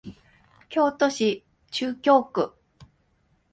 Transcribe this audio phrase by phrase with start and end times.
[0.67, 2.55] 京都市中京区